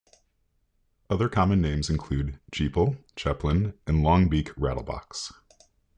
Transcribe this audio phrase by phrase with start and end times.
[1.11, 5.31] Other common names include chepil, chepilin, and longbeak rattlebox.